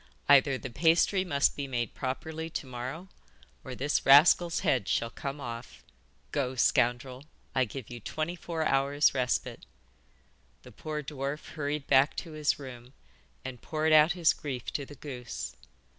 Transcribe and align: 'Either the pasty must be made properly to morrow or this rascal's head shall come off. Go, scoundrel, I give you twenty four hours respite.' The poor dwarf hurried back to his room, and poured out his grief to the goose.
'Either 0.27 0.57
the 0.57 0.67
pasty 0.71 1.23
must 1.23 1.55
be 1.55 1.67
made 1.67 1.93
properly 1.93 2.49
to 2.49 2.65
morrow 2.65 3.07
or 3.63 3.75
this 3.75 4.03
rascal's 4.03 4.61
head 4.61 4.87
shall 4.87 5.11
come 5.11 5.39
off. 5.39 5.83
Go, 6.31 6.55
scoundrel, 6.55 7.25
I 7.53 7.65
give 7.65 7.91
you 7.91 7.99
twenty 7.99 8.35
four 8.35 8.65
hours 8.65 9.13
respite.' 9.13 9.67
The 10.63 10.71
poor 10.71 11.03
dwarf 11.03 11.49
hurried 11.49 11.85
back 11.85 12.15
to 12.15 12.31
his 12.31 12.57
room, 12.57 12.93
and 13.45 13.61
poured 13.61 13.93
out 13.93 14.13
his 14.13 14.33
grief 14.33 14.73
to 14.73 14.87
the 14.87 14.95
goose. 14.95 15.55